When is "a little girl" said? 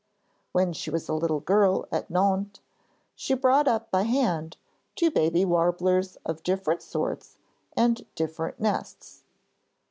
1.07-1.87